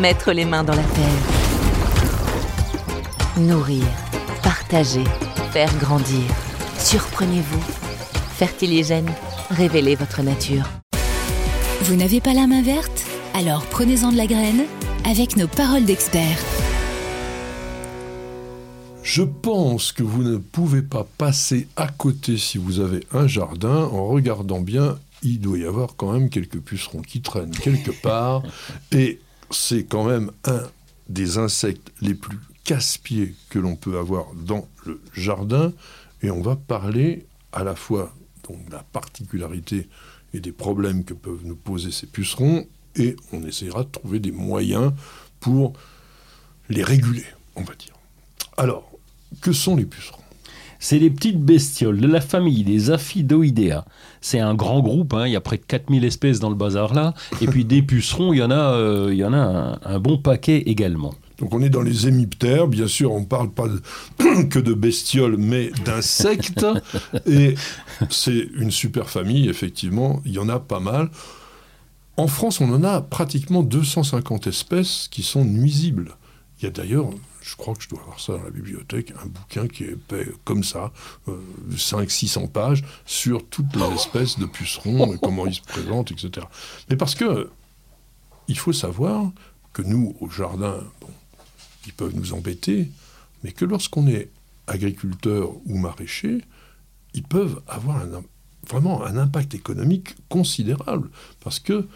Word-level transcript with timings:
Mettre 0.00 0.32
les 0.32 0.44
mains 0.44 0.62
dans 0.62 0.74
la 0.74 0.82
terre. 0.82 1.22
Nourrir, 3.38 3.84
partager, 4.42 5.04
faire 5.52 5.74
grandir. 5.78 6.22
Surprenez-vous. 6.78 7.62
Fertiligène, 8.36 9.10
révélez 9.48 9.94
votre 9.94 10.22
nature. 10.22 10.68
Vous 11.84 11.96
n'avez 11.96 12.20
pas 12.20 12.34
la 12.34 12.46
main 12.46 12.60
verte? 12.60 13.06
Alors 13.32 13.64
prenez-en 13.64 14.12
de 14.12 14.18
la 14.18 14.26
graine 14.26 14.64
avec 15.08 15.38
nos 15.38 15.48
paroles 15.48 15.86
d'experts. 15.86 16.44
Je 19.02 19.22
pense 19.22 19.92
que 19.92 20.02
vous 20.02 20.22
ne 20.22 20.36
pouvez 20.36 20.82
pas 20.82 21.06
passer 21.16 21.68
à 21.76 21.88
côté 21.88 22.36
si 22.36 22.58
vous 22.58 22.80
avez 22.80 23.06
un 23.14 23.26
jardin 23.26 23.84
en 23.84 24.08
regardant 24.08 24.60
bien. 24.60 24.98
Il 25.22 25.40
doit 25.40 25.56
y 25.56 25.64
avoir 25.64 25.96
quand 25.96 26.12
même 26.12 26.28
quelques 26.28 26.60
pucerons 26.60 27.00
qui 27.00 27.22
traînent 27.22 27.50
quelque 27.50 27.92
part. 27.92 28.42
Et 28.92 29.20
c'est 29.50 29.84
quand 29.84 30.04
même 30.04 30.30
un 30.44 30.62
des 31.08 31.38
insectes 31.38 31.92
les 32.00 32.14
plus 32.14 32.38
casse-pieds 32.64 33.34
que 33.48 33.58
l'on 33.58 33.76
peut 33.76 33.98
avoir 33.98 34.34
dans 34.34 34.66
le 34.84 35.00
jardin. 35.12 35.72
Et 36.22 36.30
on 36.30 36.42
va 36.42 36.56
parler 36.56 37.26
à 37.52 37.64
la 37.64 37.74
fois 37.74 38.14
de 38.48 38.72
la 38.72 38.82
particularité 38.82 39.88
et 40.34 40.40
des 40.40 40.52
problèmes 40.52 41.04
que 41.04 41.14
peuvent 41.14 41.44
nous 41.44 41.56
poser 41.56 41.90
ces 41.90 42.06
pucerons. 42.06 42.66
Et 42.96 43.16
on 43.32 43.42
essaiera 43.44 43.84
de 43.84 43.90
trouver 43.90 44.20
des 44.20 44.32
moyens 44.32 44.92
pour 45.40 45.74
les 46.68 46.82
réguler, 46.82 47.24
on 47.54 47.62
va 47.62 47.74
dire. 47.74 47.94
Alors, 48.56 48.90
que 49.40 49.52
sont 49.52 49.76
les 49.76 49.84
pucerons? 49.84 50.22
C'est 50.86 51.00
les 51.00 51.10
petites 51.10 51.40
bestioles 51.40 52.00
de 52.00 52.06
la 52.06 52.20
famille 52.20 52.62
des 52.62 52.92
Aphidoidea. 52.92 53.84
C'est 54.20 54.38
un 54.38 54.54
grand 54.54 54.78
groupe, 54.78 55.14
hein, 55.14 55.26
il 55.26 55.32
y 55.32 55.36
a 55.36 55.40
près 55.40 55.56
de 55.56 55.64
4000 55.64 56.04
espèces 56.04 56.38
dans 56.38 56.48
le 56.48 56.54
bazar 56.54 56.94
là. 56.94 57.12
Et 57.40 57.48
puis 57.48 57.64
des 57.72 57.82
pucerons, 57.82 58.32
il 58.32 58.36
y 58.36 58.42
en 58.44 58.52
a, 58.52 58.72
euh, 58.74 59.08
il 59.10 59.16
y 59.16 59.24
en 59.24 59.32
a 59.32 59.36
un, 59.36 59.80
un, 59.84 59.98
bon 59.98 60.16
paquet 60.16 60.58
également. 60.58 61.12
Donc 61.38 61.52
on 61.54 61.60
est 61.60 61.70
dans 61.70 61.82
les 61.82 62.06
hémiptères, 62.06 62.68
bien 62.68 62.86
sûr 62.86 63.12
on 63.12 63.18
ne 63.18 63.24
parle 63.24 63.50
pas 63.50 63.66
de, 63.66 64.42
que 64.48 64.60
de 64.60 64.74
bestioles, 64.74 65.36
mais 65.36 65.72
d'insectes. 65.84 66.64
Et 67.26 67.56
c'est 68.08 68.48
une 68.54 68.70
super 68.70 69.10
famille, 69.10 69.48
effectivement, 69.48 70.22
il 70.24 70.34
y 70.34 70.38
en 70.38 70.48
a 70.48 70.60
pas 70.60 70.78
mal. 70.78 71.10
En 72.16 72.28
France, 72.28 72.60
on 72.60 72.72
en 72.72 72.84
a 72.84 73.00
pratiquement 73.00 73.64
250 73.64 74.46
espèces 74.46 75.08
qui 75.10 75.24
sont 75.24 75.44
nuisibles. 75.44 76.12
Il 76.60 76.66
y 76.66 76.68
a 76.68 76.70
d'ailleurs 76.70 77.10
je 77.46 77.54
crois 77.54 77.74
que 77.74 77.82
je 77.84 77.88
dois 77.88 78.00
avoir 78.00 78.18
ça 78.18 78.32
dans 78.32 78.42
la 78.42 78.50
bibliothèque, 78.50 79.12
un 79.22 79.26
bouquin 79.26 79.68
qui 79.68 79.84
est 79.84 79.96
comme 80.44 80.64
ça, 80.64 80.92
euh, 81.28 81.38
500-600 81.70 82.48
pages, 82.48 82.82
sur 83.04 83.46
toutes 83.46 83.74
les 83.76 83.86
espèces 83.94 84.36
de 84.38 84.46
pucerons, 84.46 85.14
et 85.14 85.18
comment 85.22 85.46
ils 85.46 85.54
se 85.54 85.62
présentent, 85.62 86.10
etc. 86.10 86.46
Mais 86.90 86.96
parce 86.96 87.14
que 87.14 87.48
il 88.48 88.58
faut 88.58 88.72
savoir 88.72 89.30
que 89.72 89.82
nous, 89.82 90.16
au 90.20 90.28
jardin, 90.28 90.82
ils 91.86 91.92
peuvent 91.92 92.14
nous 92.14 92.32
embêter, 92.32 92.90
mais 93.44 93.52
que 93.52 93.64
lorsqu'on 93.64 94.08
est 94.08 94.28
agriculteur 94.66 95.50
ou 95.66 95.78
maraîcher, 95.78 96.42
ils 97.14 97.22
peuvent 97.22 97.62
avoir 97.68 98.04
vraiment 98.68 99.04
un 99.04 99.16
impact 99.16 99.54
économique 99.54 100.16
considérable, 100.28 101.10
parce 101.40 101.60
que 101.60 101.86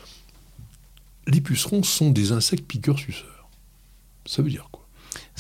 les 1.27 1.41
pucerons 1.41 1.83
sont 1.83 2.11
des 2.11 2.31
insectes 2.31 2.67
piqueurs-suceurs. 2.67 3.49
Ça 4.27 4.43
veut 4.43 4.51
dire 4.51 4.69
quoi? 4.71 4.80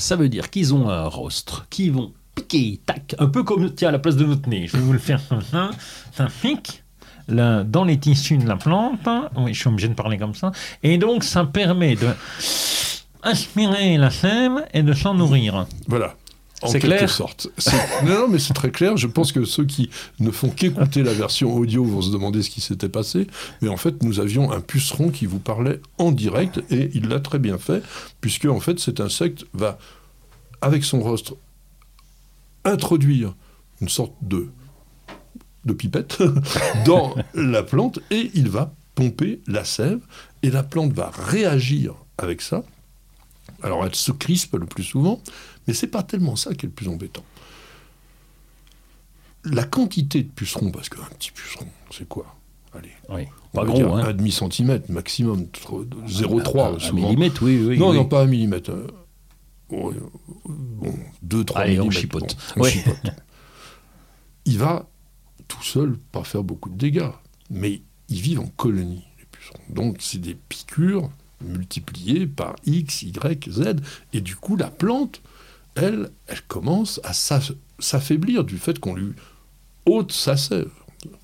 Ça 0.00 0.16
veut 0.16 0.28
dire 0.28 0.50
qu'ils 0.50 0.74
ont 0.74 0.88
un 0.88 1.06
rostre, 1.06 1.66
qui 1.70 1.90
vont 1.90 2.12
piquer, 2.34 2.80
tac, 2.84 3.14
un 3.18 3.26
peu 3.26 3.42
comme 3.42 3.72
tiens, 3.74 3.88
à 3.88 3.92
la 3.92 3.98
place 3.98 4.16
de 4.16 4.24
votre 4.24 4.48
nez. 4.48 4.66
Je 4.66 4.76
vais 4.76 4.82
vous 4.82 4.92
le 4.92 4.98
faire 4.98 5.20
comme 5.28 5.42
ça. 5.42 5.70
Ça 6.12 6.28
pique 6.42 6.82
là, 7.28 7.62
dans 7.64 7.84
les 7.84 7.98
tissus 7.98 8.38
de 8.38 8.48
la 8.48 8.56
plante. 8.56 9.08
Oui, 9.36 9.54
je 9.54 9.60
suis 9.60 9.68
obligé 9.68 9.88
de 9.88 9.94
parler 9.94 10.18
comme 10.18 10.34
ça. 10.34 10.52
Et 10.82 10.98
donc, 10.98 11.24
ça 11.24 11.44
permet 11.44 11.94
de 11.94 12.08
aspirer 13.22 13.96
la 13.98 14.10
sève 14.10 14.66
et 14.72 14.82
de 14.82 14.92
s'en 14.92 15.14
nourrir. 15.14 15.66
Voilà. 15.86 16.14
En 16.62 16.72
quelque 16.72 16.86
clair 16.86 17.10
sorte. 17.10 17.48
Non, 18.04 18.20
non, 18.20 18.28
mais 18.28 18.38
c'est 18.38 18.52
très 18.54 18.70
clair. 18.70 18.96
Je 18.96 19.06
pense 19.06 19.32
que 19.32 19.44
ceux 19.44 19.64
qui 19.64 19.90
ne 20.18 20.30
font 20.30 20.50
qu'écouter 20.50 21.02
la 21.02 21.12
version 21.12 21.54
audio 21.54 21.84
vont 21.84 22.02
se 22.02 22.10
demander 22.10 22.42
ce 22.42 22.50
qui 22.50 22.60
s'était 22.60 22.88
passé. 22.88 23.26
Mais 23.62 23.68
en 23.68 23.76
fait, 23.76 24.02
nous 24.02 24.20
avions 24.20 24.52
un 24.52 24.60
puceron 24.60 25.10
qui 25.10 25.26
vous 25.26 25.38
parlait 25.38 25.80
en 25.98 26.12
direct 26.12 26.62
et 26.70 26.90
il 26.94 27.08
l'a 27.08 27.20
très 27.20 27.38
bien 27.38 27.58
fait, 27.58 27.82
puisque 28.20 28.44
en 28.44 28.60
fait, 28.60 28.78
cet 28.78 29.00
insecte 29.00 29.44
va, 29.54 29.78
avec 30.60 30.84
son 30.84 31.00
rostre, 31.00 31.34
introduire 32.64 33.34
une 33.80 33.88
sorte 33.88 34.12
de, 34.22 34.48
de 35.64 35.72
pipette 35.72 36.18
dans 36.84 37.14
la 37.34 37.62
plante 37.62 38.00
et 38.10 38.30
il 38.34 38.48
va 38.50 38.72
pomper 38.94 39.40
la 39.46 39.64
sève 39.64 40.00
et 40.42 40.50
la 40.50 40.62
plante 40.62 40.92
va 40.92 41.10
réagir 41.14 41.94
avec 42.18 42.42
ça. 42.42 42.62
Alors 43.62 43.84
elle 43.84 43.94
se 43.94 44.12
crispe 44.12 44.54
le 44.56 44.66
plus 44.66 44.82
souvent, 44.84 45.20
mais 45.66 45.74
c'est 45.74 45.86
pas 45.88 46.02
tellement 46.02 46.36
ça 46.36 46.54
qui 46.54 46.66
est 46.66 46.68
le 46.68 46.74
plus 46.74 46.88
embêtant. 46.88 47.24
La 49.44 49.64
quantité 49.64 50.22
de 50.22 50.28
pucerons, 50.28 50.70
parce 50.70 50.88
qu'un 50.88 51.02
petit 51.18 51.30
puceron, 51.30 51.66
c'est 51.90 52.06
quoi? 52.08 52.36
Allez, 52.72 52.90
Oui, 53.08 53.22
on 53.52 53.56
pas 53.56 53.64
gros, 53.64 53.76
dire 53.76 53.94
hein. 53.94 54.04
un 54.04 54.12
demi-centimètre 54.12 54.90
maximum, 54.92 55.48
trop- 55.48 55.84
0,3 56.06 56.76
Un 56.76 56.78
souvent. 56.78 57.08
millimètre, 57.08 57.42
oui, 57.42 57.64
oui. 57.66 57.78
non, 57.78 57.90
oui. 57.90 57.96
non, 57.96 58.04
pas 58.04 58.22
un 58.22 58.26
millimètre. 58.26 58.70
euh, 58.70 58.86
Bon, 59.70 59.94
2, 61.22 61.44
3 61.44 61.60
Allez, 61.62 61.80
on 61.80 61.84
millimètres. 61.84 62.00
chipote. 62.00 62.36
bon, 62.56 62.62
on 62.62 62.64
chipote. 62.68 62.96
Il 64.44 64.58
va 64.58 64.88
tout 65.48 65.62
seul 65.62 65.96
pas 66.12 66.22
faire 66.24 66.42
beaucoup 66.44 66.68
de 66.70 66.76
dégâts, 66.76 67.10
mais 67.50 67.82
ils 68.08 68.20
vivent 68.20 68.40
en 68.40 68.46
colonie, 68.46 69.04
les 69.18 69.24
pucerons. 69.26 69.58
Donc 69.68 69.96
c'est 70.00 70.18
des 70.20 70.34
piqûres 70.34 71.10
multipliées 71.40 72.26
par 72.26 72.56
X, 72.66 73.02
Y, 73.02 73.50
Z, 73.50 73.76
et 74.12 74.20
du 74.20 74.36
coup 74.36 74.56
la 74.56 74.70
plante, 74.70 75.20
elle, 75.74 76.10
elle 76.26 76.42
commence 76.42 77.00
à 77.04 77.12
s'aff- 77.12 77.54
s'affaiblir 77.78 78.44
du 78.44 78.58
fait 78.58 78.78
qu'on 78.78 78.94
lui 78.94 79.12
ôte 79.86 80.12
sa 80.12 80.36
sève. 80.36 80.70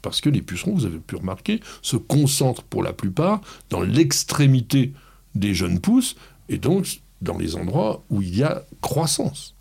Parce 0.00 0.20
que 0.20 0.30
les 0.30 0.40
pucerons, 0.40 0.74
vous 0.74 0.86
avez 0.86 0.98
pu 0.98 1.16
remarquer, 1.16 1.60
se 1.82 1.96
concentrent 1.96 2.62
pour 2.62 2.82
la 2.82 2.92
plupart 2.92 3.42
dans 3.68 3.82
l'extrémité 3.82 4.94
des 5.34 5.54
jeunes 5.54 5.80
pousses, 5.80 6.16
et 6.48 6.58
donc 6.58 7.00
dans 7.20 7.36
les 7.36 7.56
endroits 7.56 8.02
où 8.08 8.22
il 8.22 8.34
y 8.36 8.42
a 8.42 8.64
croissance. 8.80 9.54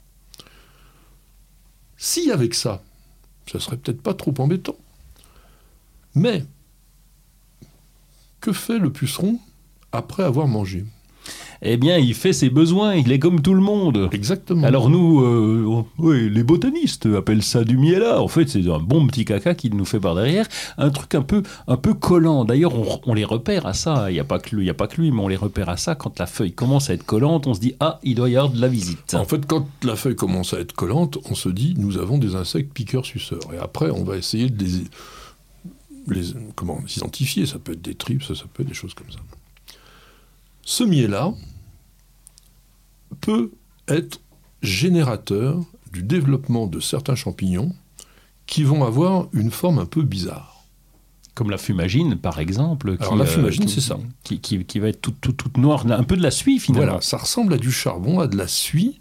Si 1.98 2.32
avec 2.32 2.54
ça, 2.54 2.84
ça 3.52 3.60
serait 3.60 3.78
peut-être 3.78 4.02
pas 4.02 4.14
trop 4.14 4.34
embêtant. 4.38 4.78
Mais 6.14 6.46
que 8.40 8.54
fait 8.54 8.80
le 8.80 8.92
puceron 8.92 9.40
après 9.96 10.24
avoir 10.24 10.48
mangé 10.48 10.86
Eh 11.62 11.78
bien, 11.78 11.98
il 11.98 12.14
fait 12.14 12.34
ses 12.34 12.50
besoins, 12.50 12.96
il 12.96 13.12
est 13.12 13.20
comme 13.20 13.42
tout 13.42 13.54
le 13.54 13.62
monde. 13.62 14.10
Exactement. 14.12 14.66
Alors 14.68 14.90
nous, 14.90 15.22
euh, 15.22 15.84
oui, 15.98 16.30
les 16.30 16.44
botanistes 16.44 17.08
appellent 17.08 17.44
ça 17.44 17.64
du 17.64 17.78
miela. 17.78 18.22
En 18.22 18.28
fait, 18.28 18.48
c'est 18.50 18.68
un 18.70 18.80
bon 18.80 19.08
petit 19.08 19.26
caca 19.26 19.56
qu'il 19.56 19.76
nous 19.76 19.86
fait 19.86 20.00
par 20.00 20.16
derrière, 20.16 20.48
un 20.78 20.90
truc 20.90 21.16
un 21.16 21.22
peu, 21.22 21.44
un 21.68 21.78
peu 21.78 21.94
collant. 21.94 22.46
D'ailleurs, 22.46 22.76
on, 22.76 23.00
on 23.06 23.14
les 23.14 23.26
repère 23.26 23.66
à 23.66 23.74
ça. 23.74 24.12
Il 24.12 24.14
n'y 24.14 24.20
a 24.20 24.26
pas 24.26 24.40
que 24.40 24.56
lui, 24.56 24.64
il 24.64 24.68
y 24.68 24.70
a 24.70 24.76
pas 24.76 24.88
que 24.88 25.02
lui, 25.02 25.12
mais 25.12 25.22
on 25.22 25.28
les 25.28 25.36
repère 25.36 25.70
à 25.70 25.78
ça. 25.78 25.96
Quand 25.96 26.20
la 26.20 26.28
feuille 26.28 26.54
commence 26.54 26.90
à 26.90 26.94
être 26.94 27.06
collante, 27.06 27.48
on 27.48 27.54
se 27.54 27.60
dit 27.60 27.76
ah, 27.80 28.00
il 28.04 28.16
doit 28.16 28.30
y 28.30 28.36
avoir 28.38 28.52
de 28.52 28.62
la 28.62 28.68
visite. 28.68 29.14
En 29.16 29.26
fait, 29.26 29.46
quand 29.46 29.68
la 29.84 29.96
feuille 29.96 30.16
commence 30.16 30.54
à 30.54 30.60
être 30.60 30.74
collante, 30.74 31.18
on 31.30 31.36
se 31.36 31.50
dit 31.50 31.74
nous 31.78 31.98
avons 31.98 32.18
des 32.18 32.36
insectes 32.36 32.74
piqueurs-suceurs. 32.74 33.40
Et 33.54 33.58
après, 33.58 33.90
on 33.92 34.04
va 34.04 34.18
essayer 34.18 34.50
de 34.50 34.64
les, 34.64 34.84
les 36.08 36.28
comment, 36.56 36.80
les 36.86 36.98
identifier. 36.98 37.46
Ça 37.46 37.60
peut 37.60 37.74
être 37.74 37.82
des 37.82 37.96
tripes, 37.96 38.24
ça, 38.24 38.36
ça 38.36 38.46
peut 38.54 38.64
être 38.64 38.70
des 38.70 38.76
choses 38.76 38.94
comme 38.94 39.10
ça. 39.12 39.20
Ce 40.66 40.84
miel-là 40.84 41.34
peut 43.22 43.52
être 43.88 44.20
générateur 44.62 45.64
du 45.94 46.04
développement 46.04 46.68
de 46.68 46.80
certains 46.80 47.16
champignons 47.16 47.74
qui 48.48 48.64
vont 48.64 48.84
avoir 48.84 49.28
une 49.34 49.52
forme 49.52 49.80
un 49.80 49.86
peu 49.86 50.02
bizarre. 50.02 50.64
Comme 51.34 51.50
la 51.50 51.58
fumagine, 51.58 52.16
par 52.18 52.40
exemple. 52.40 52.96
Alors, 53.00 53.16
la 53.16 53.26
fumagine, 53.26 53.66
qui- 53.66 53.74
c'est 53.74 53.82
ça. 53.82 54.00
Qui, 54.24 54.40
qui- 54.40 54.64
qui 54.66 54.80
va 54.80 54.88
être 54.90 55.02
toute, 55.02 55.20
toute, 55.20 55.38
toute 55.38 55.58
noire, 55.58 55.86
un 55.90 56.04
peu 56.04 56.16
de 56.16 56.22
la 56.24 56.32
suie 56.32 56.60
finalement. 56.60 56.86
Voilà, 56.88 57.02
ça 57.02 57.18
ressemble 57.18 57.54
à 57.54 57.58
du 57.58 57.72
charbon, 57.72 58.20
à 58.20 58.28
de 58.28 58.38
la 58.38 58.48
suie, 58.48 59.00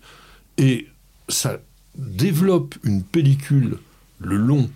et 0.59 0.89
ça 1.29 1.59
développe 1.97 2.75
une 2.83 3.03
pellicule 3.05 3.79
le 4.19 4.37
long 4.37 4.69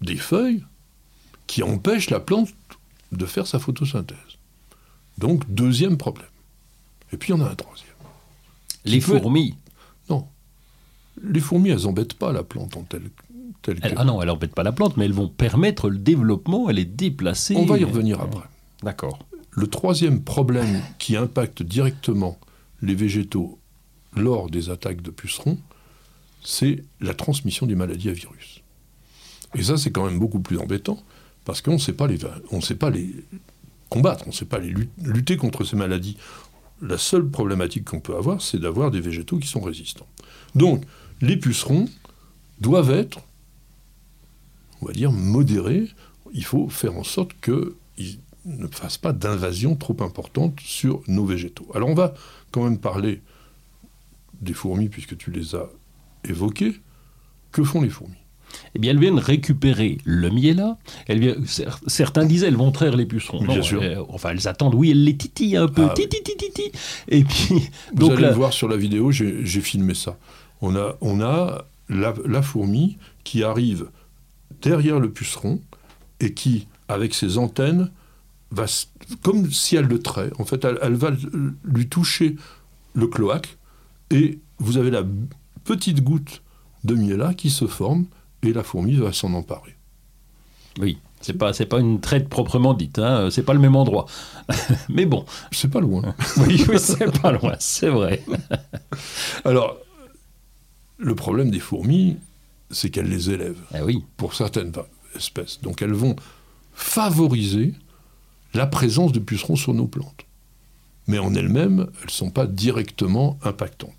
des 0.00 0.16
feuilles 0.16 0.64
qui 1.46 1.62
empêche 1.62 2.08
la 2.10 2.20
plante 2.20 2.50
de 3.10 3.26
faire 3.26 3.46
sa 3.46 3.58
photosynthèse. 3.58 4.16
Donc, 5.22 5.48
deuxième 5.48 5.96
problème. 5.98 6.26
Et 7.12 7.16
puis 7.16 7.32
il 7.32 7.36
y 7.38 7.40
en 7.40 7.44
a 7.44 7.48
un 7.48 7.54
troisième. 7.54 7.88
Les 8.84 8.98
peut- 8.98 9.18
fourmis. 9.20 9.54
Non. 10.10 10.26
Les 11.22 11.38
fourmis, 11.38 11.70
elles 11.70 11.86
embêtent 11.86 12.14
pas 12.14 12.32
la 12.32 12.42
plante 12.42 12.76
en 12.76 12.82
telle, 12.82 13.08
telle 13.62 13.78
que. 13.78 13.86
Elles- 13.86 13.94
ah 13.96 14.04
non, 14.04 14.20
elles 14.20 14.26
n'embêtent 14.26 14.54
pas 14.56 14.64
la 14.64 14.72
plante, 14.72 14.96
mais 14.96 15.04
elles 15.04 15.12
vont 15.12 15.28
permettre 15.28 15.88
le 15.88 15.98
développement, 15.98 16.68
elle 16.68 16.80
est 16.80 16.84
déplacée. 16.84 17.54
On 17.56 17.66
va 17.66 17.78
y 17.78 17.84
revenir 17.84 18.20
après. 18.20 18.48
D'accord. 18.82 19.20
Le 19.52 19.68
troisième 19.68 20.22
problème 20.24 20.82
qui 20.98 21.14
impacte 21.16 21.62
directement 21.62 22.36
les 22.80 22.96
végétaux 22.96 23.60
lors 24.16 24.50
des 24.50 24.70
attaques 24.70 25.02
de 25.02 25.10
pucerons, 25.12 25.58
c'est 26.42 26.82
la 27.00 27.14
transmission 27.14 27.66
des 27.66 27.76
maladies 27.76 28.08
à 28.08 28.12
virus. 28.12 28.60
Et 29.54 29.62
ça, 29.62 29.76
c'est 29.76 29.92
quand 29.92 30.04
même 30.06 30.18
beaucoup 30.18 30.40
plus 30.40 30.58
embêtant, 30.58 31.00
parce 31.44 31.60
qu'on 31.62 31.74
ne 31.74 31.78
sait 31.78 31.92
pas 31.92 32.08
les, 32.08 32.18
on 32.50 32.60
sait 32.60 32.74
pas 32.74 32.90
les 32.90 33.14
on 33.96 34.26
ne 34.26 34.32
sait 34.32 34.44
pas 34.44 34.58
les 34.58 34.70
lut- 34.70 34.90
lutter 35.02 35.36
contre 35.36 35.64
ces 35.64 35.76
maladies. 35.76 36.16
La 36.80 36.98
seule 36.98 37.28
problématique 37.28 37.84
qu'on 37.84 38.00
peut 38.00 38.16
avoir, 38.16 38.42
c'est 38.42 38.58
d'avoir 38.58 38.90
des 38.90 39.00
végétaux 39.00 39.38
qui 39.38 39.48
sont 39.48 39.60
résistants. 39.60 40.08
Donc, 40.54 40.84
les 41.20 41.36
pucerons 41.36 41.88
doivent 42.60 42.90
être, 42.90 43.20
on 44.80 44.86
va 44.86 44.92
dire, 44.92 45.12
modérés. 45.12 45.88
Il 46.32 46.44
faut 46.44 46.68
faire 46.68 46.96
en 46.96 47.04
sorte 47.04 47.32
qu'ils 47.40 48.18
ne 48.44 48.66
fassent 48.66 48.98
pas 48.98 49.12
d'invasion 49.12 49.76
trop 49.76 49.96
importante 50.02 50.58
sur 50.60 51.02
nos 51.06 51.24
végétaux. 51.24 51.66
Alors, 51.74 51.88
on 51.88 51.94
va 51.94 52.14
quand 52.50 52.64
même 52.64 52.78
parler 52.78 53.20
des 54.40 54.54
fourmis, 54.54 54.88
puisque 54.88 55.16
tu 55.16 55.30
les 55.30 55.54
as 55.54 55.68
évoquées. 56.24 56.74
Que 57.52 57.62
font 57.62 57.82
les 57.82 57.90
fourmis? 57.90 58.16
Eh 58.74 58.78
bien, 58.78 58.90
elles 58.92 58.98
viennent 58.98 59.18
récupérer 59.18 59.98
le 60.04 60.28
cer- 61.44 61.78
certains 61.86 62.24
disaient 62.24 62.46
elles 62.48 62.56
vont 62.56 62.72
traire 62.72 62.96
les 62.96 63.06
pucerons. 63.06 63.44
Bien 63.44 63.56
Non, 63.56 63.62
sûr. 63.62 63.80
euh, 63.82 64.02
enfin, 64.08 64.30
elles 64.30 64.48
attendent. 64.48 64.74
Oui, 64.74 64.90
elles 64.90 65.04
les 65.04 65.16
titillent 65.16 65.56
un 65.56 65.68
peu. 65.68 65.82
Ah 65.88 65.94
oui. 65.96 66.08
titi, 66.08 66.22
titi, 66.22 66.50
titi. 66.52 66.72
Et 67.08 67.24
puis, 67.24 67.54
Vous 67.94 67.98
donc 68.00 68.12
allez 68.12 68.22
là, 68.22 68.28
le 68.30 68.34
voir 68.34 68.52
sur 68.52 68.68
la 68.68 68.76
vidéo, 68.76 69.10
j'ai 69.10 69.60
filmé 69.60 69.94
ça. 69.94 70.18
On 70.60 70.76
a, 70.76 70.96
on 71.00 71.20
a 71.20 71.64
la, 71.88 72.14
la 72.26 72.42
fourmi 72.42 72.96
qui 73.24 73.42
arrive 73.42 73.86
derrière 74.62 75.00
le 75.00 75.10
puceron 75.10 75.60
et 76.20 76.32
qui, 76.34 76.66
avec 76.88 77.14
ses 77.14 77.36
antennes, 77.38 77.90
va, 78.50 78.66
comme 79.22 79.50
si 79.50 79.76
elle 79.76 79.86
le 79.86 79.98
trait, 80.00 80.30
en 80.38 80.44
fait, 80.44 80.64
elle, 80.64 80.78
elle 80.82 80.94
va 80.94 81.10
lui 81.64 81.88
toucher 81.88 82.36
le 82.94 83.06
cloaque 83.06 83.56
et 84.10 84.38
vous 84.58 84.76
avez 84.76 84.90
la 84.90 85.02
petite 85.64 86.04
goutte 86.04 86.42
de 86.84 86.94
miella 86.94 87.34
qui 87.34 87.48
se 87.50 87.66
forme 87.66 88.06
et 88.42 88.52
la 88.52 88.62
fourmi 88.62 88.94
va 88.96 89.12
s'en 89.12 89.32
emparer. 89.34 89.76
oui, 90.80 90.98
c'est 91.22 91.34
pas, 91.34 91.52
c'est 91.52 91.66
pas 91.66 91.78
une 91.78 92.00
traite 92.00 92.28
proprement 92.28 92.74
dite. 92.74 92.98
Hein. 92.98 93.28
C'est 93.30 93.44
pas 93.44 93.54
le 93.54 93.60
même 93.60 93.76
endroit. 93.76 94.06
Mais 94.88 95.06
bon, 95.06 95.24
C'est 95.52 95.70
pas 95.70 95.80
loin. 95.80 96.14
oui, 96.38 96.64
oui, 96.68 96.78
c'est 96.78 97.20
pas 97.20 97.30
loin, 97.30 97.54
c'est 97.60 97.88
vrai. 97.88 98.22
Alors, 99.44 99.78
le 100.98 101.14
problème 101.14 101.50
des 101.50 101.60
fourmis, 101.60 102.16
c'est 102.70 102.90
qu'elles 102.90 103.08
les 103.08 103.30
élèvent. 103.30 103.62
Ah 103.72 103.84
oui. 103.84 104.04
pour 104.16 104.34
certaines 104.34 104.72
espèces. 105.14 105.60
Donc 105.60 105.82
elles 105.82 105.92
vont 105.92 106.16
favoriser 106.72 107.74
la 108.54 108.66
présence 108.66 109.12
de 109.12 109.20
pucerons 109.20 109.56
sur 109.56 109.74
nos 109.74 109.86
plantes. 109.86 110.26
Mais 111.06 111.18
en 111.18 111.34
elles-mêmes, 111.34 111.86
elles 112.00 112.06
ne 112.06 112.10
sont 112.10 112.30
pas 112.30 112.46
directement 112.46 113.38
impactantes. 113.42 113.90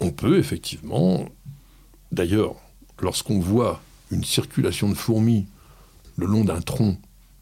On 0.00 0.10
peut 0.10 0.38
effectivement, 0.38 1.26
d'ailleurs, 2.10 2.54
lorsqu'on 3.02 3.40
voit 3.40 3.82
une 4.10 4.24
circulation 4.24 4.88
de 4.88 4.94
fourmis 4.94 5.46
le 6.16 6.26
long 6.26 6.44
d'un 6.44 6.60
tronc 6.60 6.98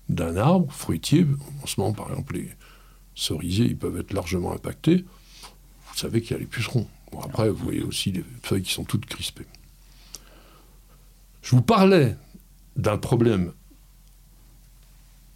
d'un 0.09 0.37
arbre 0.37 0.73
fruitier, 0.73 1.27
en 1.63 1.67
ce 1.67 1.81
moment 1.81 1.93
par 1.93 2.09
exemple 2.09 2.35
les 2.35 2.51
cerisiers, 3.15 3.67
ils 3.67 3.77
peuvent 3.77 3.99
être 3.99 4.13
largement 4.13 4.53
impactés, 4.53 5.05
vous 5.93 5.99
savez 5.99 6.21
qu'il 6.21 6.33
y 6.33 6.35
a 6.35 6.39
les 6.39 6.47
pucerons. 6.47 6.89
Bon, 7.13 7.21
après, 7.21 7.51
vous 7.51 7.65
voyez 7.65 7.83
aussi 7.83 8.13
les 8.13 8.25
feuilles 8.43 8.63
qui 8.63 8.73
sont 8.73 8.85
toutes 8.85 9.07
crispées. 9.07 9.47
Je 11.43 11.57
vous 11.57 11.63
parlais 11.63 12.17
d'un 12.77 12.99
problème 12.99 13.53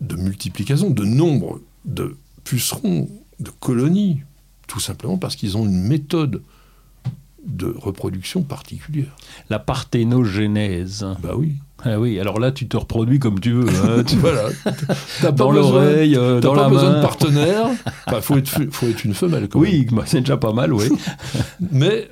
de 0.00 0.16
multiplication, 0.16 0.90
de 0.90 1.04
nombre 1.04 1.60
de 1.84 2.16
pucerons, 2.44 3.08
de 3.40 3.50
colonies, 3.50 4.22
tout 4.66 4.80
simplement 4.80 5.18
parce 5.18 5.36
qu'ils 5.36 5.56
ont 5.56 5.66
une 5.66 5.82
méthode 5.82 6.42
de 7.46 7.74
reproduction 7.76 8.42
particulière. 8.42 9.14
La 9.50 9.58
parthénogénèse. 9.58 11.06
Bah 11.22 11.32
oui. 11.36 11.54
Ah 11.84 12.00
oui, 12.00 12.18
alors 12.18 12.38
là, 12.40 12.50
tu 12.50 12.66
te 12.66 12.76
reproduis 12.76 13.18
comme 13.18 13.40
tu 13.40 13.52
veux. 13.52 13.68
hein. 13.68 14.02
Tu- 14.04 14.16
voilà. 14.18 14.48
T'as 15.20 15.32
dans 15.32 15.50
l'oreille, 15.50 16.16
euh, 16.16 16.40
T'as 16.40 16.48
dans 16.48 16.54
pas 16.54 16.62
la 16.62 16.68
besoin 16.70 16.90
main. 16.92 16.96
de 16.96 17.02
partenaire. 17.02 17.66
Il 18.10 18.14
faut, 18.22 18.38
être, 18.38 18.70
faut 18.70 18.86
être 18.86 19.04
une 19.04 19.12
femelle 19.14 19.48
quand 19.48 19.60
même. 19.60 19.70
Oui, 19.70 19.86
bah, 19.92 20.04
c'est 20.06 20.20
déjà 20.20 20.36
pas 20.38 20.52
mal, 20.54 20.72
oui. 20.72 20.88
Mais 21.72 22.08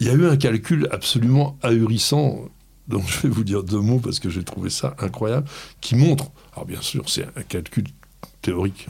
il 0.00 0.06
y 0.06 0.10
a 0.10 0.12
eu 0.12 0.26
un 0.26 0.36
calcul 0.36 0.86
absolument 0.92 1.56
ahurissant, 1.62 2.40
dont 2.88 3.00
je 3.06 3.20
vais 3.22 3.28
vous 3.30 3.44
dire 3.44 3.62
deux 3.62 3.80
mots 3.80 4.00
parce 4.00 4.18
que 4.20 4.28
j'ai 4.28 4.44
trouvé 4.44 4.68
ça 4.68 4.94
incroyable, 4.98 5.46
qui 5.80 5.94
montre, 5.96 6.26
alors 6.52 6.66
bien 6.66 6.82
sûr 6.82 7.08
c'est 7.08 7.24
un 7.36 7.42
calcul 7.42 7.84
théorique, 8.42 8.88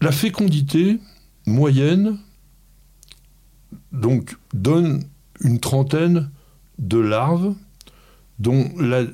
la 0.00 0.10
fécondité 0.10 0.98
moyenne 1.46 2.18
donc 3.92 4.36
donne 4.54 5.02
une 5.40 5.58
trentaine 5.60 6.30
de 6.78 6.98
larves 6.98 7.54
dont 8.38 8.70
la 8.78 9.04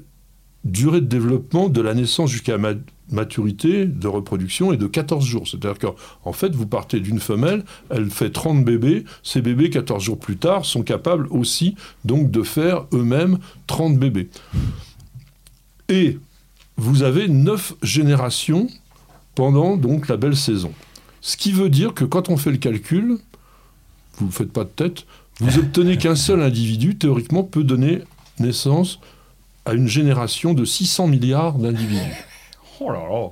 durée 0.64 1.00
de 1.00 1.06
développement 1.06 1.68
de 1.68 1.80
la 1.80 1.94
naissance 1.94 2.30
jusqu'à 2.30 2.58
ma 2.58 2.72
maturité 3.10 3.86
de 3.86 4.06
reproduction 4.06 4.72
est 4.72 4.76
de 4.76 4.86
14 4.86 5.24
jours. 5.24 5.48
C'est-à-dire 5.48 5.78
qu'en 5.78 5.94
en 6.24 6.32
fait, 6.32 6.54
vous 6.54 6.66
partez 6.66 7.00
d'une 7.00 7.20
femelle, 7.20 7.64
elle 7.90 8.10
fait 8.10 8.30
30 8.30 8.64
bébés, 8.64 9.04
ces 9.22 9.40
bébés, 9.40 9.70
14 9.70 10.02
jours 10.02 10.18
plus 10.18 10.36
tard, 10.36 10.64
sont 10.64 10.82
capables 10.82 11.26
aussi 11.30 11.74
donc 12.04 12.30
de 12.30 12.42
faire 12.42 12.84
eux-mêmes 12.92 13.38
30 13.66 13.98
bébés. 13.98 14.28
Et 15.88 16.18
vous 16.76 17.02
avez 17.02 17.28
9 17.28 17.74
générations 17.82 18.68
pendant 19.34 19.76
donc 19.76 20.08
la 20.08 20.16
belle 20.16 20.36
saison. 20.36 20.72
Ce 21.20 21.36
qui 21.36 21.52
veut 21.52 21.68
dire 21.68 21.94
que 21.94 22.04
quand 22.04 22.28
on 22.28 22.36
fait 22.36 22.50
le 22.50 22.58
calcul, 22.58 23.18
vous 24.18 24.26
ne 24.26 24.30
faites 24.30 24.52
pas 24.52 24.64
de 24.64 24.70
tête, 24.70 25.04
vous 25.40 25.58
obtenez 25.58 25.98
qu'un 25.98 26.16
seul 26.16 26.42
individu, 26.42 26.96
théoriquement, 26.96 27.44
peut 27.44 27.64
donner 27.64 28.02
naissance 28.40 28.98
à 29.64 29.74
une 29.74 29.86
génération 29.86 30.54
de 30.54 30.64
600 30.64 31.06
milliards 31.06 31.54
d'individus. 31.54 32.00
Oh 32.80 32.92
là 32.92 33.00
là. 33.10 33.30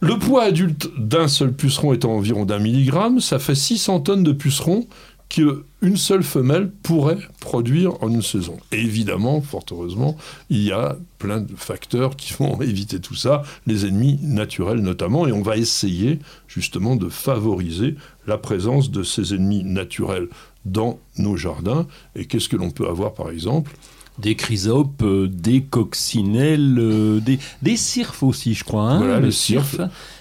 Le 0.00 0.18
poids 0.18 0.42
adulte 0.42 0.88
d'un 0.98 1.28
seul 1.28 1.52
puceron 1.52 1.92
étant 1.92 2.16
environ 2.16 2.44
d'un 2.44 2.58
milligramme, 2.58 3.20
ça 3.20 3.38
fait 3.38 3.54
600 3.54 4.00
tonnes 4.00 4.24
de 4.24 4.32
pucerons 4.32 4.88
qu'une 5.28 5.96
seule 5.96 6.22
femelle 6.22 6.70
pourrait 6.82 7.18
produire 7.40 8.02
en 8.02 8.08
une 8.08 8.22
saison. 8.22 8.56
Et 8.72 8.80
évidemment, 8.80 9.40
fort 9.40 9.64
heureusement, 9.70 10.16
il 10.50 10.62
y 10.62 10.72
a 10.72 10.96
plein 11.18 11.40
de 11.40 11.54
facteurs 11.56 12.16
qui 12.16 12.32
vont 12.34 12.60
éviter 12.62 13.00
tout 13.00 13.14
ça, 13.16 13.42
les 13.66 13.86
ennemis 13.86 14.18
naturels 14.22 14.80
notamment, 14.80 15.26
et 15.26 15.32
on 15.32 15.42
va 15.42 15.56
essayer 15.56 16.20
justement 16.46 16.96
de 16.96 17.08
favoriser 17.08 17.96
la 18.26 18.38
présence 18.38 18.90
de 18.90 19.02
ces 19.02 19.34
ennemis 19.34 19.64
naturels 19.64 20.28
dans 20.64 20.98
nos 21.18 21.36
jardins. 21.36 21.86
Et 22.14 22.26
qu'est-ce 22.26 22.48
que 22.48 22.56
l'on 22.56 22.70
peut 22.70 22.88
avoir 22.88 23.12
par 23.14 23.30
exemple? 23.30 23.72
Des 24.18 24.34
chrysopes, 24.34 25.02
euh, 25.02 25.28
des 25.28 25.62
coccinelles, 25.62 26.76
euh, 26.78 27.20
des, 27.20 27.38
des 27.60 27.76
cirfes 27.76 28.22
aussi, 28.22 28.54
je 28.54 28.64
crois. 28.64 28.90
hein, 28.90 28.98
Voilà, 28.98 29.20
le 29.20 29.26
les 29.26 29.32
cirfes. 29.32 29.78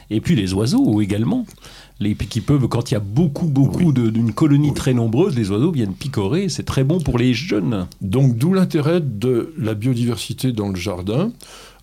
Et 0.10 0.20
puis 0.20 0.36
les 0.36 0.54
oiseaux 0.54 1.00
également. 1.02 1.46
Les, 2.02 2.14
qui 2.16 2.42
peuvent, 2.42 2.68
quand 2.68 2.92
il 2.92 2.96
y 2.96 2.98
a 2.98 3.00
beaucoup, 3.00 3.48
beaucoup 3.48 3.94
d'une 3.94 4.34
colonie 4.34 4.74
très 4.74 4.94
nombreuse, 4.94 5.36
les 5.36 5.50
oiseaux 5.50 5.72
viennent 5.72 5.94
picorer. 5.94 6.50
C'est 6.50 6.64
très 6.64 6.84
bon 6.84 7.00
pour 7.00 7.18
les 7.18 7.34
jeunes. 7.34 7.88
Donc 8.02 8.38
d'où 8.38 8.54
l'intérêt 8.54 9.00
de 9.00 9.54
la 9.58 9.76
biodiversité 9.76 10.52
dans 10.52 10.70
le 10.70 10.76
jardin. 10.76 11.32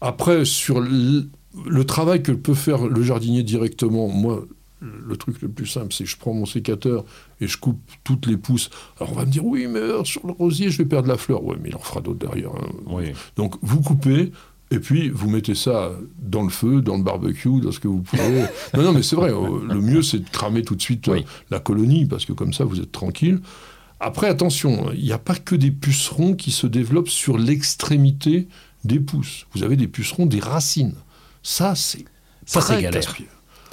Après, 0.03 0.45
sur 0.45 0.81
le, 0.81 1.29
le 1.67 1.85
travail 1.85 2.23
que 2.23 2.33
peut 2.33 2.55
faire 2.55 2.87
le 2.89 3.03
jardinier 3.03 3.43
directement, 3.43 4.09
moi, 4.09 4.45
le 4.81 5.17
truc 5.17 5.41
le 5.41 5.49
plus 5.49 5.67
simple, 5.67 5.95
c'est 5.95 6.05
que 6.05 6.11
je 6.11 6.17
prends 6.17 6.35
mon 6.35 6.45
sécateur 6.45 7.05
et 7.41 7.47
je 7.47 7.57
coupe 7.57 7.81
toutes 8.05 8.27
les 8.27 8.37
pousses. 8.37 8.69
Alors 8.99 9.13
on 9.13 9.17
va 9.17 9.25
me 9.25 9.31
dire, 9.31 9.45
oui, 9.47 9.67
mais 9.67 9.81
sur 10.05 10.27
le 10.27 10.33
rosier, 10.33 10.71
je 10.71 10.79
vais 10.79 10.85
perdre 10.85 11.09
la 11.09 11.17
fleur. 11.17 11.43
Oui, 11.45 11.57
mais 11.63 11.69
il 11.71 11.77
en 11.77 11.81
fera 11.81 12.01
d'autres 12.01 12.19
derrière. 12.19 12.51
hein. 12.51 12.69
Oui. 12.87 13.05
Donc 13.37 13.55
vous 13.63 13.81
coupez, 13.81 14.33
et 14.73 14.79
puis 14.81 15.09
vous 15.11 15.29
mettez 15.29 15.55
ça 15.55 15.91
dans 16.19 16.43
le 16.43 16.49
feu, 16.51 16.81
dans 16.83 16.97
le 16.97 17.03
barbecue, 17.03 17.61
dans 17.61 17.73
ce 17.73 17.79
que 17.81 17.89
vous 17.89 18.01
pouvez. 18.03 18.43
non, 18.75 18.83
non, 18.83 18.93
mais 18.93 19.03
c'est 19.03 19.17
vrai, 19.17 19.31
euh, 19.31 19.61
le 19.69 19.81
mieux 19.81 20.03
c'est 20.03 20.19
de 20.21 20.29
cramer 20.29 20.63
tout 20.63 20.75
de 20.75 20.83
suite 20.83 21.09
euh, 21.09 21.13
Oui. 21.15 21.25
la 21.51 21.61
colonie, 21.61 22.07
parce 22.07 22.25
que 22.25 22.33
comme 22.33 22.53
ça 22.53 22.65
vous 22.65 22.81
êtes 22.81 22.93
tranquille. 22.93 23.41
Après, 24.01 24.29
attention, 24.29 24.91
il 24.95 25.05
n'y 25.05 25.13
a 25.13 25.19
pas 25.19 25.37
que 25.37 25.55
des 25.55 25.71
pucerons 25.71 26.35
qui 26.35 26.51
se 26.51 26.67
développent 26.67 27.09
sur 27.09 27.39
l'extrémité 27.39 28.49
des 28.85 28.99
pousses. 28.99 29.47
Vous 29.55 29.63
avez 29.63 29.77
des 29.77 29.87
pucerons 29.87 30.27
des 30.27 30.41
racines. 30.41 30.95
Ça, 31.45 31.75
c'est 31.77 32.05
Ça, 32.45 32.61
très 32.61 32.77
c'est 32.77 32.83
galère. 32.83 33.17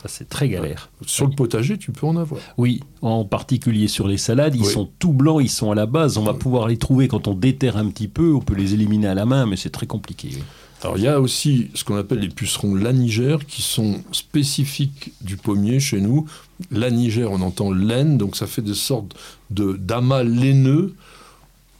Ça, 0.04 0.08
c'est 0.08 0.30
très 0.30 0.48
galère. 0.48 0.92
Sur 1.06 1.26
le 1.28 1.34
potager, 1.36 1.78
tu 1.80 1.92
peux 1.92 2.06
en 2.06 2.16
avoir. 2.16 2.40
Oui, 2.58 2.80
en 3.02 3.26
particulier 3.26 3.88
sur 3.88 4.08
les 4.08 4.18
salades, 4.18 4.56
ils 4.56 4.62
Oui. 4.62 4.72
sont 4.72 4.90
tout 5.00 5.12
blancs, 5.14 5.42
ils 5.44 5.50
sont 5.50 5.72
à 5.72 5.76
la 5.76 5.88
base. 5.88 6.18
On 6.18 6.24
va 6.24 6.34
pouvoir 6.36 6.68
les 6.68 6.78
trouver 6.78 7.08
quand 7.08 7.28
on 7.28 7.34
déterre 7.34 7.76
un 7.76 7.88
petit 7.90 8.08
peu. 8.08 8.34
On 8.34 8.40
peut 8.40 8.54
les 8.56 8.76
éliminer 8.76 9.08
à 9.08 9.16
la 9.16 9.26
main, 9.26 9.46
mais 9.48 9.58
c'est 9.58 9.72
très 9.72 9.88
compliqué. 9.88 10.30
oui. 10.34 10.44
Alors 10.82 10.98
il 10.98 11.04
y 11.04 11.08
a 11.08 11.20
aussi 11.20 11.70
ce 11.74 11.84
qu'on 11.84 11.98
appelle 11.98 12.20
les 12.20 12.30
pucerons 12.30 12.74
lanigères 12.74 13.46
qui 13.46 13.62
sont 13.62 14.02
spécifiques 14.12 15.12
du 15.22 15.36
pommier 15.36 15.80
chez 15.80 16.00
nous. 16.00 16.28
Lanigère, 16.72 17.32
on 17.32 17.42
entend 17.42 17.72
laine, 17.72 18.18
donc 18.18 18.38
ça 18.38 18.48
fait 18.48 18.62
des 18.62 18.74
sortes 18.74 19.16
de 19.50 19.74
d'amas 19.74 20.24
laineux. 20.24 20.96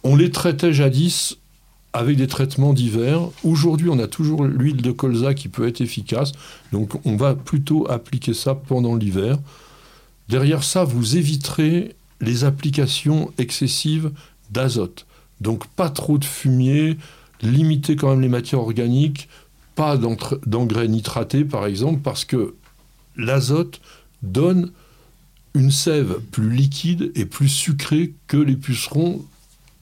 On 0.04 0.16
les 0.16 0.32
traitait 0.32 0.74
jadis 0.74 1.38
avec 1.94 2.18
des 2.18 2.28
traitements 2.28 2.74
divers. 2.74 3.22
Aujourd'hui, 3.44 3.90
on 3.90 4.00
a 4.00 4.08
toujours 4.08 4.44
l'huile 4.44 4.82
de 4.82 4.92
colza 4.92 5.34
qui 5.34 5.48
peut 5.48 5.68
être 5.68 5.82
efficace, 5.82 6.34
donc 6.72 6.94
on 7.06 7.16
va 7.16 7.36
plutôt 7.36 7.90
appliquer 7.90 8.34
ça 8.34 8.54
pendant 8.54 8.96
l'hiver. 8.96 9.38
Derrière 10.28 10.64
ça, 10.64 10.84
vous 10.84 11.18
éviterez 11.18 11.96
les 12.22 12.44
applications 12.44 13.32
excessives 13.38 14.12
d'azote. 14.52 15.06
Donc 15.42 15.68
pas 15.68 15.90
trop 15.90 16.18
de 16.18 16.26
fumier, 16.26 16.98
limiter 17.42 17.96
quand 17.96 18.10
même 18.10 18.22
les 18.22 18.30
matières 18.30 18.62
organiques, 18.62 19.30
pas 19.76 19.98
d'engrais 19.98 20.88
nitratés 20.88 21.46
par 21.46 21.66
exemple, 21.66 22.02
parce 22.02 22.26
que 22.26 22.56
l'azote 23.16 23.82
donne 24.24 24.72
une 25.54 25.72
sève 25.72 26.20
plus 26.32 26.50
liquide 26.52 27.12
et 27.16 27.26
plus 27.26 27.50
sucrée 27.50 28.14
que 28.28 28.38
les 28.38 28.56
pucerons 28.56 29.26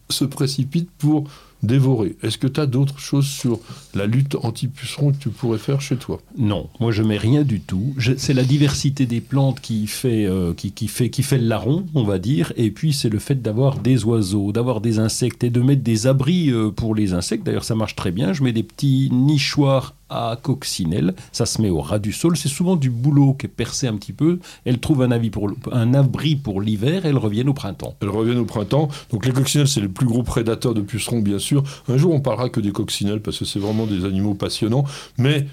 se 0.09 0.25
précipitent 0.25 0.91
pour 0.97 1.25
dévorer. 1.63 2.15
Est-ce 2.21 2.37
que 2.37 2.47
tu 2.47 2.59
as 2.59 2.65
d'autres 2.65 2.99
choses 2.99 3.27
sur 3.27 3.59
la 3.95 4.05
lutte 4.05 4.35
anti-puceron 4.35 5.11
que 5.11 5.17
tu 5.17 5.29
pourrais 5.29 5.57
faire 5.57 5.81
chez 5.81 5.97
toi? 5.97 6.21
Non, 6.37 6.69
moi 6.79 6.91
je 6.91 7.01
mets 7.03 7.17
rien 7.17 7.43
du 7.43 7.59
tout. 7.59 7.95
C'est 8.17 8.33
la 8.33 8.43
diversité 8.43 9.05
des 9.05 9.21
plantes 9.21 9.59
qui 9.59 9.87
fait, 9.87 10.25
euh, 10.25 10.53
qui 10.53 10.87
fait, 10.87 11.09
qui 11.09 11.23
fait 11.23 11.37
le 11.37 11.47
larron, 11.47 11.85
on 11.95 12.03
va 12.03 12.19
dire. 12.19 12.53
Et 12.57 12.69
puis 12.71 12.93
c'est 12.93 13.09
le 13.09 13.19
fait 13.19 13.41
d'avoir 13.41 13.79
des 13.79 14.03
oiseaux, 14.03 14.51
d'avoir 14.51 14.81
des 14.81 14.99
insectes 14.99 15.43
et 15.43 15.49
de 15.49 15.61
mettre 15.61 15.83
des 15.83 16.07
abris 16.07 16.51
euh, 16.51 16.69
pour 16.69 16.93
les 16.93 17.13
insectes. 17.13 17.45
D'ailleurs 17.45 17.65
ça 17.65 17.75
marche 17.75 17.95
très 17.95 18.11
bien. 18.11 18.33
Je 18.33 18.43
mets 18.43 18.53
des 18.53 18.63
petits 18.63 19.09
nichoirs 19.11 19.95
à 20.09 20.37
coccinelle. 20.41 21.15
Ça 21.31 21.45
se 21.45 21.61
met 21.61 21.69
au 21.69 21.81
ras 21.81 21.99
du 21.99 22.11
sol. 22.11 22.37
C'est 22.37 22.49
souvent 22.49 22.75
du 22.75 22.89
boulot 22.89 23.33
qui 23.33 23.45
est 23.45 23.49
percé 23.49 23.87
un 23.87 23.95
petit 23.95 24.13
peu. 24.13 24.39
Elles 24.65 24.79
trouvent 24.79 25.03
un, 25.03 25.11
abri 25.93 26.35
pour 26.35 26.61
l'hiver 26.61 27.05
et 27.05 27.09
elles 27.09 27.17
reviennent 27.17 27.49
au 27.49 27.53
printemps. 27.53 27.95
Elles 28.01 28.09
reviennent 28.09 28.39
au 28.39 28.45
printemps. 28.45 28.89
Donc 29.11 29.25
les 29.25 29.31
coccinelles, 29.31 29.67
c'est 29.67 29.81
les 29.81 29.87
plus 29.87 30.05
gros 30.05 30.23
prédateurs 30.23 30.73
de 30.73 30.81
pucerons, 30.81 31.19
bien 31.19 31.39
sûr. 31.39 31.63
Un 31.87 31.97
jour, 31.97 32.13
on 32.13 32.21
parlera 32.21 32.49
que 32.49 32.59
des 32.59 32.71
coccinelles 32.71 33.21
parce 33.21 33.39
que 33.39 33.45
c'est 33.45 33.59
vraiment 33.59 33.85
des 33.85 34.05
animaux 34.05 34.33
passionnants. 34.33 34.85
Mais 35.17 35.47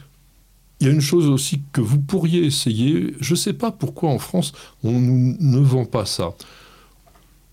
il 0.80 0.86
y 0.86 0.90
a 0.90 0.92
une 0.92 1.00
chose 1.00 1.28
aussi 1.28 1.62
que 1.72 1.80
vous 1.80 1.98
pourriez 1.98 2.44
essayer. 2.44 3.14
Je 3.20 3.32
ne 3.32 3.38
sais 3.38 3.52
pas 3.52 3.70
pourquoi 3.70 4.10
en 4.10 4.18
France, 4.18 4.52
on 4.82 4.92
ne 4.92 5.58
vend 5.58 5.84
pas 5.84 6.04
ça. 6.04 6.34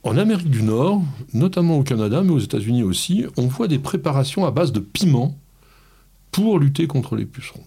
En 0.03 0.17
Amérique 0.17 0.49
du 0.49 0.63
Nord, 0.63 1.03
notamment 1.33 1.77
au 1.77 1.83
Canada, 1.83 2.23
mais 2.23 2.31
aux 2.31 2.39
États-Unis 2.39 2.81
aussi, 2.81 3.25
on 3.37 3.45
voit 3.45 3.67
des 3.67 3.77
préparations 3.77 4.45
à 4.45 4.51
base 4.51 4.71
de 4.71 4.79
piment 4.79 5.35
pour 6.31 6.59
lutter 6.59 6.87
contre 6.87 7.15
les 7.15 7.25
pucerons. 7.25 7.63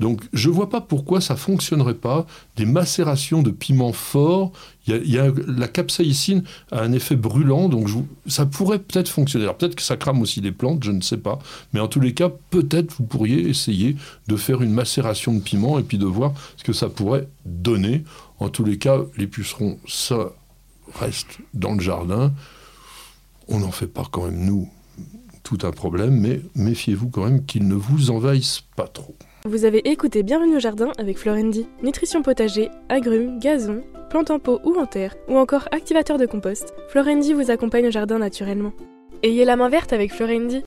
Donc 0.00 0.22
je 0.32 0.48
ne 0.48 0.54
vois 0.54 0.70
pas 0.70 0.80
pourquoi 0.80 1.20
ça 1.20 1.34
fonctionnerait 1.34 1.94
pas. 1.94 2.24
Des 2.56 2.66
macérations 2.66 3.42
de 3.42 3.50
piments 3.50 3.92
forts, 3.92 4.52
y 4.86 4.92
y 4.92 5.18
a- 5.18 5.32
la 5.48 5.66
capsaïcine 5.66 6.44
a 6.70 6.82
un 6.82 6.92
effet 6.92 7.16
brûlant, 7.16 7.68
donc 7.68 7.88
ça 8.26 8.46
pourrait 8.46 8.78
peut-être 8.78 9.08
fonctionner. 9.08 9.44
Alors 9.46 9.56
peut-être 9.56 9.74
que 9.74 9.82
ça 9.82 9.96
crame 9.96 10.20
aussi 10.22 10.40
les 10.40 10.52
plantes, 10.52 10.84
je 10.84 10.92
ne 10.92 11.00
sais 11.00 11.16
pas. 11.16 11.40
Mais 11.72 11.80
en 11.80 11.88
tous 11.88 11.98
les 11.98 12.14
cas, 12.14 12.30
peut-être 12.50 12.94
vous 12.98 13.06
pourriez 13.06 13.48
essayer 13.48 13.96
de 14.28 14.36
faire 14.36 14.62
une 14.62 14.70
macération 14.72 15.34
de 15.34 15.40
piment 15.40 15.80
et 15.80 15.82
puis 15.82 15.98
de 15.98 16.06
voir 16.06 16.32
ce 16.56 16.62
que 16.62 16.72
ça 16.72 16.88
pourrait 16.88 17.26
donner. 17.44 18.04
En 18.38 18.50
tous 18.50 18.64
les 18.64 18.78
cas, 18.78 18.98
les 19.16 19.26
pucerons, 19.26 19.80
ça 19.88 20.30
reste 21.00 21.38
dans 21.54 21.72
le 21.72 21.80
jardin. 21.80 22.32
On 23.48 23.58
n'en 23.58 23.72
fait 23.72 23.88
pas 23.88 24.04
quand 24.08 24.26
même, 24.26 24.44
nous, 24.44 24.70
tout 25.48 25.66
un 25.66 25.70
problème, 25.70 26.20
mais 26.20 26.40
méfiez-vous 26.56 27.08
quand 27.08 27.24
même 27.24 27.46
qu'ils 27.46 27.66
ne 27.66 27.74
vous 27.74 28.10
envahissent 28.10 28.60
pas 28.76 28.86
trop. 28.86 29.16
Vous 29.46 29.64
avez 29.64 29.78
écouté 29.88 30.22
Bienvenue 30.22 30.56
au 30.56 30.60
jardin 30.60 30.92
avec 30.98 31.16
Florendi. 31.16 31.66
Nutrition 31.82 32.20
potager, 32.20 32.68
agrumes, 32.90 33.38
gazon, 33.38 33.82
plantes 34.10 34.30
en 34.30 34.38
pot 34.38 34.60
ou 34.64 34.78
en 34.78 34.84
terre, 34.84 35.16
ou 35.26 35.38
encore 35.38 35.66
activateur 35.72 36.18
de 36.18 36.26
compost, 36.26 36.74
Florendi 36.88 37.32
vous 37.32 37.50
accompagne 37.50 37.88
au 37.88 37.90
jardin 37.90 38.18
naturellement. 38.18 38.74
Ayez 39.22 39.46
la 39.46 39.56
main 39.56 39.70
verte 39.70 39.94
avec 39.94 40.12
Florendi. 40.12 40.64